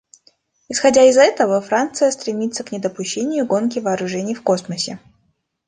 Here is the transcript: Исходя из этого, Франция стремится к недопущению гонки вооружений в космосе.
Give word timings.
Исходя 0.67 1.03
из 1.03 1.15
этого, 1.15 1.61
Франция 1.61 2.09
стремится 2.09 2.63
к 2.63 2.71
недопущению 2.71 3.45
гонки 3.45 3.77
вооружений 3.77 4.33
в 4.33 4.41
космосе. 4.41 4.97